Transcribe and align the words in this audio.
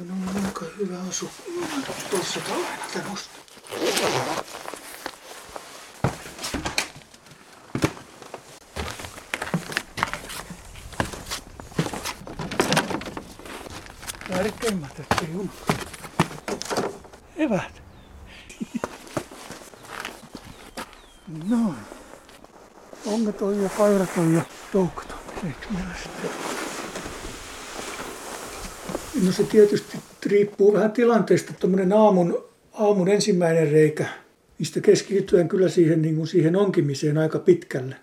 on 0.00 0.44
aika 0.44 0.64
hyvä 0.78 0.98
asu. 1.08 1.30
Tuossa 2.10 2.40
talvena 2.40 2.84
tämmöistä. 2.92 3.28
Tärkeimmät, 14.28 15.00
ettei 15.00 15.32
juu. 15.32 15.50
Evät. 17.36 17.82
Noin. 21.48 21.74
Onget 23.06 23.42
on 23.42 23.62
ja 23.62 23.68
kairat 23.68 24.10
on 24.16 24.34
ja 24.34 24.42
toukot 24.72 25.12
on. 25.12 25.46
Eikö 25.46 25.66
meillä 25.70 25.94
sitten? 26.02 26.53
No 29.26 29.32
se 29.32 29.44
tietysti 29.44 29.98
riippuu 30.26 30.72
vähän 30.72 30.92
tilanteesta. 30.92 31.52
Tuommoinen 31.60 31.92
aamun, 31.92 32.44
aamun 32.72 33.08
ensimmäinen 33.08 33.70
reikä, 33.70 34.06
niistä 34.58 34.80
keskitytään 34.80 35.48
kyllä 35.48 35.68
siihen, 35.68 36.02
niin 36.02 36.16
kuin 36.16 36.26
siihen 36.26 36.56
onkimiseen 36.56 37.18
aika 37.18 37.38
pitkälle. 37.38 37.96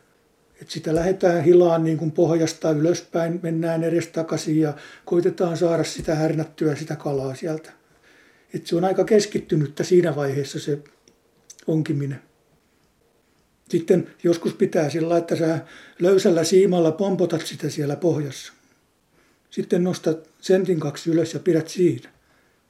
Et 0.62 0.70
sitä 0.70 0.96
lähdetään 0.96 1.44
hilaan 1.44 1.84
niin 1.84 1.98
kuin 1.98 2.12
pohjasta 2.12 2.72
ylöspäin, 2.72 3.40
mennään 3.44 3.84
edes 3.84 4.08
takaisin 4.08 4.60
ja 4.60 4.74
koitetaan 5.06 5.58
saada 5.58 5.84
sitä 5.84 6.16
härnättyä 6.16 6.76
sitä 6.76 6.96
kalaa 6.96 7.36
sieltä. 7.36 7.72
Et 8.54 8.68
se 8.68 8.76
on 8.76 8.86
aika 8.86 9.04
keskittynyttä 9.04 9.84
siinä 9.84 10.16
vaiheessa 10.16 10.60
se 10.60 10.80
onkiminen. 11.68 12.22
Sitten 13.70 14.08
joskus 14.24 14.54
pitää 14.54 14.90
sillä 14.90 15.18
että 15.18 15.36
sä 15.36 15.60
löysällä 16.00 16.44
siimalla 16.44 16.92
pompotat 16.92 17.46
sitä 17.46 17.70
siellä 17.70 17.96
pohjassa. 17.96 18.54
Sitten 19.52 19.84
nostat 19.84 20.30
sentin 20.42 20.80
kaksi 20.80 21.10
ylös 21.10 21.34
ja 21.34 21.40
pidät 21.40 21.68
siinä. 21.68 22.10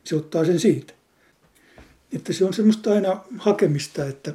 Se 0.04 0.16
ottaa 0.16 0.46
sen 0.46 0.60
siitä. 0.60 0.94
Että 2.14 2.34
se 2.34 2.46
on 2.46 2.54
semmoista 2.54 2.94
aina 2.94 3.24
hakemista, 3.38 4.06
että 4.06 4.34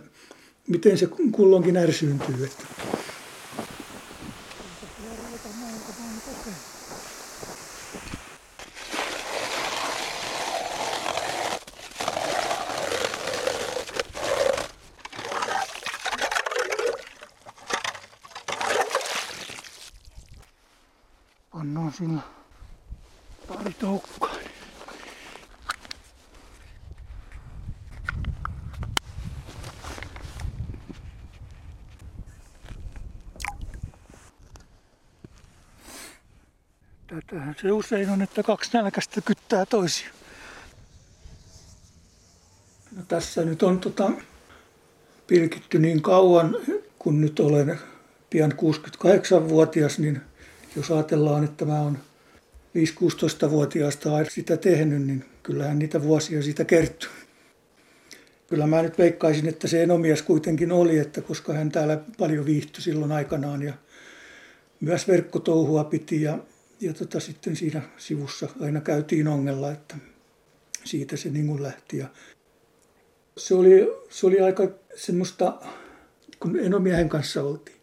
miten 0.69 0.99
se 0.99 1.09
kulloinkin 1.33 1.77
ärsyyntyy. 1.77 2.45
Että 2.45 2.65
pannaan 21.53 21.93
sillä 21.93 22.36
pari 23.49 23.73
toukkaa. 23.73 24.37
Tätähän 37.07 37.57
se 37.63 37.73
usein 37.73 38.11
on, 38.11 38.23
että 38.23 38.43
kaksi 38.43 38.71
nälkästä 38.73 39.21
kyttää 39.21 39.67
toisia. 39.67 40.09
No 42.97 43.03
tässä 43.09 43.45
nyt 43.45 43.63
on 43.63 43.81
tota, 43.81 44.11
pilkitty 45.27 45.79
niin 45.79 46.03
kauan, 46.03 46.57
kun 46.99 47.21
nyt 47.21 47.41
olen 47.41 47.81
pian 48.31 48.53
68-vuotias, 48.53 49.99
niin 49.99 50.21
jos 50.77 50.91
ajatellaan, 50.91 51.45
että 51.45 51.65
mä 51.65 51.81
oon 51.81 51.99
5-16-vuotiaasta 52.77 54.11
sitä 54.31 54.57
tehnyt, 54.57 55.07
niin 55.07 55.25
kyllähän 55.43 55.79
niitä 55.79 56.03
vuosia 56.03 56.43
siitä 56.43 56.65
kertyy. 56.65 57.11
Kyllä 58.49 58.67
mä 58.67 58.83
nyt 58.83 58.99
veikkaisin, 58.99 59.49
että 59.49 59.69
se 59.69 59.83
enomies 59.83 60.23
kuitenkin 60.23 60.73
oli, 60.73 60.99
että 60.99 61.21
koska 61.21 61.53
hän 61.53 61.71
täällä 61.71 62.01
paljon 62.19 62.47
viihtyi 62.47 62.83
silloin 62.83 63.13
aikanaan 63.13 63.63
ja 63.63 63.73
myös 64.81 65.09
verkkotouhua 65.09 65.85
piti 65.85 66.23
ja, 66.23 66.39
ja 66.81 66.95
tota, 66.95 67.21
sitten 67.21 67.57
siinä 67.57 67.83
sivussa 67.97 68.49
aina 68.61 68.81
käytiin 68.81 69.29
ongella, 69.29 69.73
että 69.73 69.97
siitä 70.85 71.17
se 71.17 71.29
niin 71.29 71.63
lähti. 71.63 71.99
Ja 71.99 72.09
se, 73.37 73.55
oli, 73.55 73.93
se 74.11 74.27
oli 74.27 74.41
aika 74.41 74.69
semmoista, 74.97 75.61
kun 76.41 76.59
enomiehen 76.59 77.09
kanssa 77.09 77.43
oltiin 77.43 77.76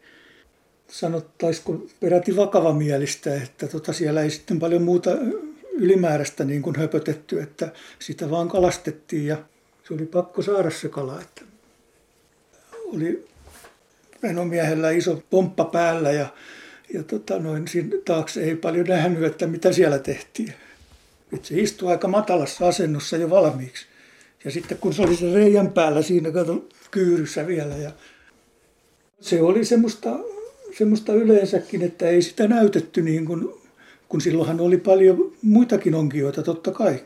sanottaisiko 0.93 1.85
peräti 1.99 2.35
vakavamielistä, 2.35 3.35
että 3.35 3.67
tota 3.67 3.93
siellä 3.93 4.21
ei 4.21 4.29
sitten 4.29 4.59
paljon 4.59 4.81
muuta 4.81 5.11
ylimääräistä 5.71 6.43
niin 6.43 6.61
kuin 6.61 6.75
höpötetty, 6.75 7.41
että 7.41 7.71
sitä 7.99 8.29
vaan 8.29 8.49
kalastettiin 8.49 9.27
ja 9.27 9.37
se 9.87 9.93
oli 9.93 10.05
pakko 10.05 10.41
saada 10.41 10.69
se 10.69 10.89
kala. 10.89 11.21
Että 11.21 11.41
oli 12.85 13.27
venomiehellä 14.23 14.91
iso 14.91 15.23
pomppa 15.29 15.65
päällä 15.65 16.11
ja, 16.11 16.27
ja 16.93 17.03
tota 17.03 17.39
noin, 17.39 17.67
siinä 17.67 17.97
taakse 18.05 18.43
ei 18.43 18.55
paljon 18.55 18.87
nähnyt, 18.87 19.23
että 19.23 19.47
mitä 19.47 19.71
siellä 19.71 19.99
tehtiin. 19.99 20.53
Et 21.33 21.45
se 21.45 21.59
istui 21.59 21.91
aika 21.91 22.07
matalassa 22.07 22.67
asennossa 22.67 23.17
jo 23.17 23.29
valmiiksi. 23.29 23.85
Ja 24.45 24.51
sitten 24.51 24.77
kun 24.77 24.93
se 24.93 25.01
oli 25.01 25.15
se 25.15 25.33
reijän 25.33 25.71
päällä 25.71 26.01
siinä 26.01 26.31
kato, 26.31 26.67
kyyryssä 26.91 27.47
vielä 27.47 27.75
ja 27.75 27.91
se 29.21 29.41
oli 29.41 29.65
semmoista 29.65 30.19
semmoista 30.77 31.13
yleensäkin, 31.13 31.81
että 31.81 32.07
ei 32.07 32.21
sitä 32.21 32.47
näytetty 32.47 33.01
niin 33.01 33.25
kuin, 33.25 33.49
kun 34.09 34.21
silloinhan 34.21 34.59
oli 34.59 34.77
paljon 34.77 35.31
muitakin 35.41 35.95
onkioita 35.95 36.43
totta 36.43 36.71
kai. 36.71 36.99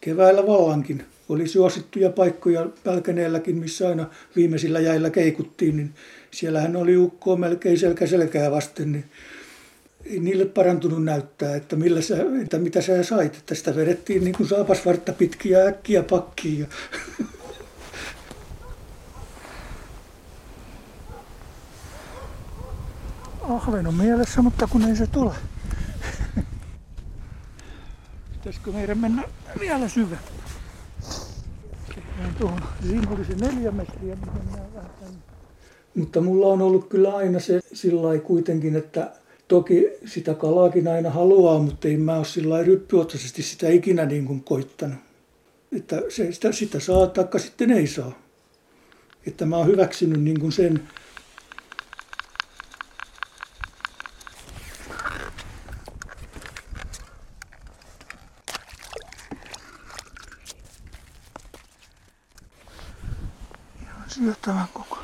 Keväällä 0.00 0.46
vallankin 0.46 1.04
oli 1.28 1.48
suosittuja 1.48 2.10
paikkoja 2.10 2.66
Pälkäneelläkin, 2.84 3.56
missä 3.56 3.88
aina 3.88 4.10
viimeisillä 4.36 4.80
jäillä 4.80 5.10
keikuttiin, 5.10 5.76
niin 5.76 5.90
siellähän 6.30 6.76
oli 6.76 6.96
ukkoa 6.96 7.36
melkein 7.36 7.78
selkä 7.78 8.06
selkää 8.06 8.50
vasten, 8.50 8.92
niin 8.92 9.04
ei 10.04 10.20
niille 10.20 10.44
parantunut 10.44 11.04
näyttää, 11.04 11.56
että, 11.56 11.76
millä 11.76 12.00
sä, 12.00 12.16
että 12.42 12.58
mitä 12.58 12.80
sä 12.80 13.02
sait. 13.02 13.36
Että 13.36 13.54
sitä 13.54 13.76
vedettiin 13.76 14.24
niin 14.24 14.34
kuin 14.34 14.48
saapasvartta 14.48 15.12
pitkiä 15.12 15.66
äkkiä 15.66 16.02
pakkiin. 16.02 16.60
Ja 16.60 16.66
ahven 23.56 23.86
on 23.86 23.94
mielessä, 23.94 24.42
mutta 24.42 24.66
kun 24.66 24.84
ei 24.84 24.96
se 24.96 25.06
tule. 25.06 25.34
Pitäisikö 28.32 28.72
meidän 28.72 28.98
mennä 28.98 29.22
vielä 29.60 29.88
syvä? 29.88 30.16
Tuohon. 32.38 32.60
Siinä 32.82 33.24
se 33.24 33.34
neljä 33.34 33.70
metriä, 33.70 34.14
niin 34.14 34.34
mennään 34.34 34.74
vähän. 34.74 34.90
Mutta 35.94 36.20
mulla 36.20 36.46
on 36.46 36.62
ollut 36.62 36.88
kyllä 36.88 37.16
aina 37.16 37.40
se 37.40 37.60
sillä 37.72 38.18
kuitenkin, 38.18 38.76
että 38.76 39.12
toki 39.48 39.88
sitä 40.06 40.34
kalaakin 40.34 40.88
aina 40.88 41.10
haluaa, 41.10 41.58
mutta 41.58 41.88
ei 41.88 41.96
mä 41.96 42.16
ole 42.16 42.24
sillä 42.24 42.62
ryppyotsaisesti 42.62 43.42
sitä 43.42 43.68
ikinä 43.68 44.04
niin 44.04 44.26
kuin 44.26 44.44
koittanut. 44.44 44.98
Että 45.72 46.02
se, 46.08 46.32
sitä, 46.32 46.52
sitä 46.52 46.80
saa, 46.80 47.06
taikka 47.06 47.38
sitten 47.38 47.70
ei 47.70 47.86
saa. 47.86 48.12
Että 49.26 49.46
mä 49.46 49.56
oon 49.56 49.66
hyväksynyt 49.66 50.20
niin 50.20 50.40
kuin 50.40 50.52
sen, 50.52 50.82
syöttävän 64.12 64.68
koko. 64.74 64.98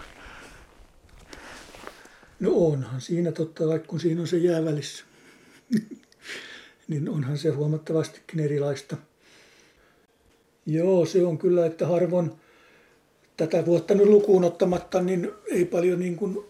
No 2.41 2.51
onhan 2.55 3.01
siinä 3.01 3.33
totta, 3.33 3.67
vaikka 3.67 3.89
kun 3.89 4.01
siinä 4.01 4.21
on 4.21 4.29
se 4.29 4.37
jää 4.37 4.65
välissä. 4.65 5.05
niin 6.89 7.09
onhan 7.09 7.39
se 7.39 7.49
huomattavastikin 7.49 8.41
erilaista. 8.41 8.97
Joo, 10.67 11.07
se 11.07 11.27
on 11.27 11.39
kyllä, 11.39 11.67
että 11.67 11.87
harvoin 11.87 12.33
tätä 13.37 13.67
vuotta 13.67 13.95
nyt 13.95 14.07
lukuun 14.07 14.45
ottamatta, 14.45 15.03
niin 15.03 15.31
ei 15.51 15.65
paljon 15.65 15.99
niin 15.99 16.17
kuin 16.17 16.45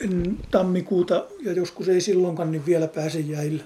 en 0.00 0.38
tammikuuta 0.50 1.26
ja 1.40 1.52
joskus 1.52 1.88
ei 1.88 2.00
silloinkaan, 2.00 2.52
niin 2.52 2.66
vielä 2.66 2.88
pääse 2.88 3.20
jäillä. 3.20 3.64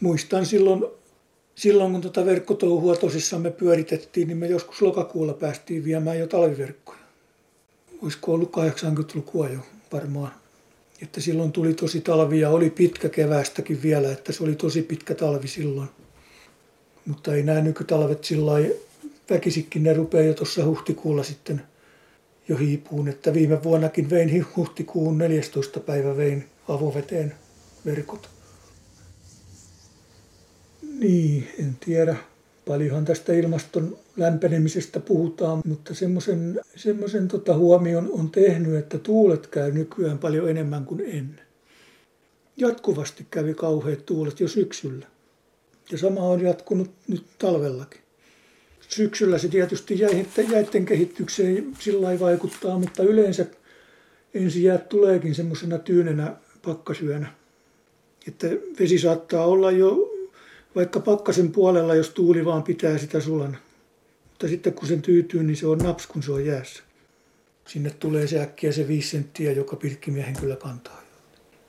Muistan 0.00 0.46
silloin, 0.46 0.84
silloin 1.54 1.92
kun 1.92 2.00
tuota 2.00 2.24
verkkotouhua 2.24 2.96
tosissaan 2.96 3.42
me 3.42 3.50
pyöritettiin, 3.50 4.28
niin 4.28 4.38
me 4.38 4.46
joskus 4.46 4.82
lokakuulla 4.82 5.34
päästiin 5.34 5.84
viemään 5.84 6.18
jo 6.18 6.26
talviverkkoja 6.26 7.01
olisiko 8.02 8.32
ollut 8.32 8.52
80-lukua 8.56 9.48
jo 9.48 9.60
varmaan. 9.92 10.32
Että 11.02 11.20
silloin 11.20 11.52
tuli 11.52 11.74
tosi 11.74 12.00
talvi 12.00 12.40
ja 12.40 12.50
oli 12.50 12.70
pitkä 12.70 13.08
kevästäkin 13.08 13.82
vielä, 13.82 14.12
että 14.12 14.32
se 14.32 14.42
oli 14.44 14.54
tosi 14.54 14.82
pitkä 14.82 15.14
talvi 15.14 15.48
silloin. 15.48 15.88
Mutta 17.06 17.34
ei 17.34 17.42
nämä 17.42 17.60
nykytalvet 17.60 18.24
sillä 18.24 18.52
väkisikin 19.30 19.82
ne 19.82 19.92
rupeaa 19.92 20.24
jo 20.24 20.34
tuossa 20.34 20.64
huhtikuulla 20.64 21.22
sitten 21.22 21.62
jo 22.48 22.56
hiipuun. 22.56 23.08
Että 23.08 23.34
viime 23.34 23.62
vuonnakin 23.62 24.10
vein 24.10 24.46
huhtikuun 24.56 25.18
14. 25.18 25.80
päivä 25.80 26.16
vein 26.16 26.44
avoveteen 26.68 27.34
verkot. 27.86 28.30
Niin, 30.98 31.48
en 31.58 31.76
tiedä. 31.84 32.16
Paljonhan 32.66 33.04
tästä 33.04 33.32
ilmaston 33.32 33.98
lämpenemisestä 34.16 35.00
puhutaan, 35.00 35.62
mutta 35.66 35.94
semmoisen, 35.94 36.60
semmoisen 36.76 37.28
tota 37.28 37.54
huomion 37.54 38.10
on 38.12 38.30
tehnyt, 38.30 38.74
että 38.74 38.98
tuulet 38.98 39.46
käy 39.46 39.72
nykyään 39.72 40.18
paljon 40.18 40.50
enemmän 40.50 40.84
kuin 40.84 41.00
ennen. 41.00 41.40
Jatkuvasti 42.56 43.26
kävi 43.30 43.54
kauheat 43.54 44.06
tuulet 44.06 44.40
jo 44.40 44.48
syksyllä. 44.48 45.06
Ja 45.92 45.98
sama 45.98 46.20
on 46.20 46.40
jatkunut 46.40 46.90
nyt 47.08 47.24
talvellakin. 47.38 48.00
Syksyllä 48.88 49.38
se 49.38 49.48
tietysti 49.48 49.98
jäitten 50.52 50.84
kehitykseen 50.84 51.76
sillä 51.78 52.20
vaikuttaa, 52.20 52.78
mutta 52.78 53.02
yleensä 53.02 53.46
jäät 54.62 54.88
tuleekin 54.88 55.34
semmoisena 55.34 55.78
tyynenä 55.78 56.36
pakkasyönä. 56.64 57.32
Että 58.28 58.46
vesi 58.80 58.98
saattaa 58.98 59.46
olla 59.46 59.70
jo 59.70 60.11
vaikka 60.74 61.00
pakkasen 61.00 61.52
puolella, 61.52 61.94
jos 61.94 62.10
tuuli 62.10 62.44
vaan 62.44 62.62
pitää 62.62 62.98
sitä 62.98 63.20
sulana. 63.20 63.58
Mutta 64.28 64.48
sitten 64.48 64.72
kun 64.72 64.88
sen 64.88 65.02
tyytyy, 65.02 65.42
niin 65.42 65.56
se 65.56 65.66
on 65.66 65.78
naps, 65.78 66.06
kun 66.06 66.22
se 66.22 66.32
on 66.32 66.46
jäässä. 66.46 66.82
Sinne 67.68 67.90
tulee 67.90 68.26
se 68.26 68.40
äkkiä 68.40 68.72
se 68.72 68.88
viisi 68.88 69.08
senttiä, 69.08 69.52
joka 69.52 69.76
pilkkimiehen 69.76 70.36
kyllä 70.40 70.56
kantaa. 70.56 71.02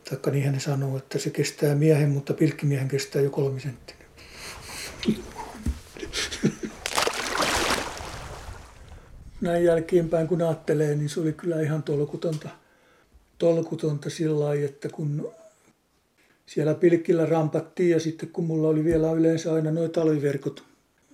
Taikka 0.10 0.32
niin 0.32 0.46
hän 0.46 0.60
sanoo, 0.60 0.98
että 0.98 1.20
se 1.20 1.30
kestää 1.30 1.76
miehen, 1.76 2.10
mutta 2.10 2.34
pilkkimiehen 2.34 2.88
kestää 2.88 3.22
jo 3.22 3.30
kolmi 3.30 3.60
senttiä. 3.60 3.96
Näin 9.42 9.64
jälkeenpäin 9.64 10.28
kun 10.28 10.42
ajattelee, 10.42 10.96
niin 10.96 11.10
se 11.10 11.20
oli 11.20 11.34
kyllä 11.34 11.62
ihan 11.62 11.84
tolkutonta, 11.84 12.50
tolkutonta 13.38 14.10
sillä 14.10 14.40
lailla, 14.40 14.66
että 14.66 14.90
kun 14.90 15.32
siellä 16.46 16.76
pilkillä 16.76 17.26
rampattiin 17.26 17.90
ja 17.90 18.00
sitten 18.00 18.30
kun 18.30 18.46
mulla 18.46 18.68
oli 18.68 18.84
vielä 18.84 19.12
yleensä 19.12 19.54
aina 19.54 19.72
nuo 19.72 19.88
talviverkot, 19.88 20.64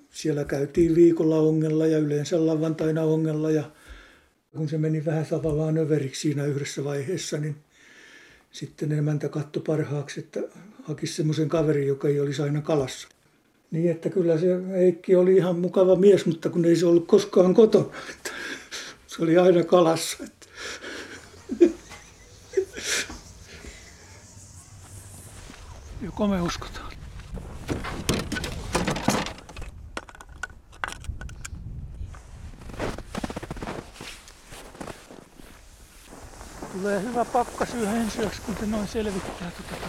siellä 0.09 0.43
käytiin 0.43 0.95
viikolla 0.95 1.39
ongella 1.39 1.87
ja 1.87 1.97
yleensä 1.97 2.45
lavantaina 2.45 3.03
ongella 3.03 3.51
ja 3.51 3.63
kun 4.57 4.69
se 4.69 4.77
meni 4.77 5.05
vähän 5.05 5.25
tavallaan 5.25 5.77
överiksi 5.77 6.21
siinä 6.21 6.45
yhdessä 6.45 6.83
vaiheessa, 6.83 7.37
niin 7.37 7.55
sitten 8.51 8.91
emäntä 8.91 9.29
katsoi 9.29 9.63
parhaaksi, 9.67 10.19
että 10.19 10.39
hakisi 10.83 11.13
semmoisen 11.13 11.49
kaverin, 11.49 11.87
joka 11.87 12.07
ei 12.07 12.19
olisi 12.19 12.41
aina 12.41 12.61
kalassa. 12.61 13.07
Niin, 13.71 13.91
että 13.91 14.09
kyllä 14.09 14.37
se 14.37 14.47
Heikki 14.71 15.15
oli 15.15 15.35
ihan 15.35 15.59
mukava 15.59 15.95
mies, 15.95 16.25
mutta 16.25 16.49
kun 16.49 16.65
ei 16.65 16.75
se 16.75 16.85
ollut 16.85 17.07
koskaan 17.07 17.53
kotona. 17.53 17.85
Se 19.07 19.23
oli 19.23 19.37
aina 19.37 19.63
kalassa. 19.63 20.23
Että. 20.23 20.47
Joko 26.01 26.27
me 26.27 26.41
uskotaan? 26.41 26.91
Tulee 36.73 37.01
hyvä 37.01 37.25
pakkas 37.25 37.73
yhden 37.73 38.11
syöksi, 38.11 38.41
kun 38.41 38.55
se 38.59 38.65
noin 38.65 38.87
selvittää 38.87 39.51
tuota 39.51 39.87